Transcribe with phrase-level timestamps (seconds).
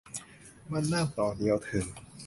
[0.71, 1.85] มันนั่งต่อเดียวถึง